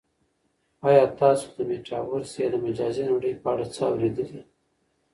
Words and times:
آیا 0.87 1.03
تاسو 1.19 1.45
د 1.57 1.59
میټاورس 1.69 2.31
یا 2.41 2.47
د 2.51 2.55
مجازی 2.65 3.03
نړۍ 3.11 3.31
په 3.41 3.47
اړه 3.53 3.65
څه 3.75 3.81
اورېدلي؟ 3.91 4.41